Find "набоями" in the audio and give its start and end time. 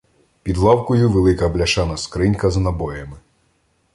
2.57-3.17